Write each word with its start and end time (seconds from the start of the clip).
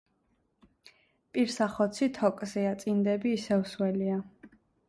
პირსახოცი 1.37 2.09
თოკზეა, 2.17 2.73
წინდები 2.85 3.37
ისევ 3.39 3.65
სველია. 3.75 4.21